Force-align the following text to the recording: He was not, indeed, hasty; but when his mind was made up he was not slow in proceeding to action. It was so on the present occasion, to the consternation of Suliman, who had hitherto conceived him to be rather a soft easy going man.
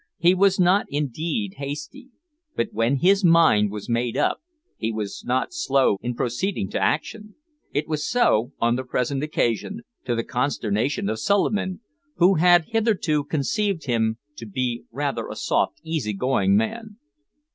He 0.17 0.33
was 0.33 0.59
not, 0.59 0.87
indeed, 0.89 1.57
hasty; 1.57 2.09
but 2.55 2.69
when 2.71 2.95
his 2.95 3.23
mind 3.23 3.69
was 3.69 3.87
made 3.87 4.17
up 4.17 4.41
he 4.75 4.91
was 4.91 5.23
not 5.27 5.53
slow 5.53 5.97
in 6.01 6.15
proceeding 6.15 6.71
to 6.71 6.79
action. 6.81 7.35
It 7.71 7.87
was 7.87 8.09
so 8.09 8.51
on 8.59 8.77
the 8.77 8.83
present 8.83 9.21
occasion, 9.21 9.81
to 10.05 10.15
the 10.15 10.23
consternation 10.23 11.07
of 11.07 11.19
Suliman, 11.19 11.81
who 12.15 12.33
had 12.33 12.65
hitherto 12.69 13.25
conceived 13.25 13.85
him 13.85 14.17
to 14.37 14.47
be 14.47 14.85
rather 14.89 15.27
a 15.29 15.35
soft 15.35 15.79
easy 15.83 16.13
going 16.13 16.55
man. 16.57 16.97